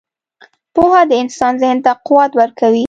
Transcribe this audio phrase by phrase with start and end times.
[0.73, 2.79] •پوهه د انسان ذهن ته قوت ورکوي.